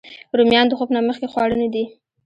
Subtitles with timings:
[0.37, 1.83] رومیان د خوب نه مخکې خواړه نه دي